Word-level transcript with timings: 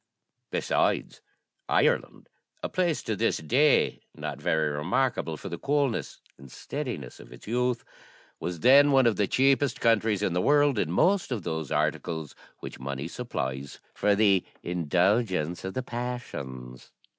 Besides, 0.49 1.21
Ireland, 1.69 2.27
a 2.63 2.69
place 2.69 3.03
to 3.03 3.15
this 3.15 3.37
day 3.37 4.01
not 4.15 4.41
very 4.41 4.71
remarkable 4.71 5.37
for 5.37 5.47
the 5.47 5.59
coolness 5.59 6.21
and 6.39 6.51
steadiness 6.51 7.19
of 7.19 7.31
its 7.31 7.45
youth, 7.45 7.85
was 8.39 8.61
then 8.61 8.91
one 8.91 9.05
of 9.05 9.17
the 9.17 9.27
cheapest 9.27 9.79
countries 9.79 10.23
in 10.23 10.33
the 10.33 10.41
world 10.41 10.79
in 10.79 10.89
most 10.91 11.31
of 11.31 11.43
those 11.43 11.71
articles 11.71 12.33
which 12.61 12.79
money 12.79 13.07
supplies 13.07 13.79
for 13.93 14.15
the 14.15 14.43
indulgence 14.63 15.63
of 15.63 15.75
the 15.75 15.83
passions. 15.83 16.89